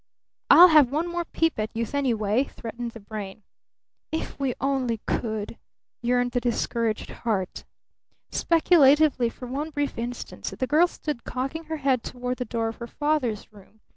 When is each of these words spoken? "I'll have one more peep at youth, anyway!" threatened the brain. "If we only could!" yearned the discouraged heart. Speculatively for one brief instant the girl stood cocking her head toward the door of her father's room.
"I'll 0.49 0.69
have 0.69 0.91
one 0.91 1.07
more 1.07 1.25
peep 1.25 1.59
at 1.59 1.75
youth, 1.75 1.93
anyway!" 1.93 2.45
threatened 2.45 2.93
the 2.93 2.99
brain. 2.99 3.43
"If 4.11 4.39
we 4.39 4.55
only 4.59 4.97
could!" 5.05 5.59
yearned 6.01 6.31
the 6.31 6.41
discouraged 6.41 7.11
heart. 7.11 7.65
Speculatively 8.31 9.29
for 9.29 9.45
one 9.45 9.69
brief 9.69 9.99
instant 9.99 10.45
the 10.57 10.65
girl 10.65 10.87
stood 10.87 11.23
cocking 11.23 11.65
her 11.65 11.77
head 11.77 12.01
toward 12.03 12.37
the 12.37 12.45
door 12.45 12.67
of 12.67 12.77
her 12.77 12.87
father's 12.87 13.53
room. 13.53 13.81